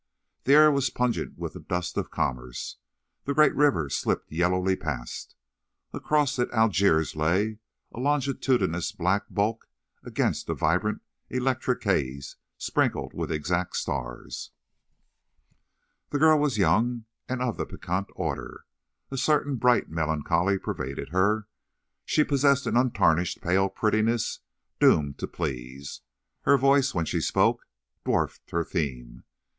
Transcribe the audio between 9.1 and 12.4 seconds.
bulk against a vibrant electric haze